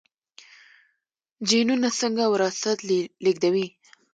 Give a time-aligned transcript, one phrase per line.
[1.47, 2.77] جینونه څنګه وراثت
[3.23, 3.67] لیږدوي؟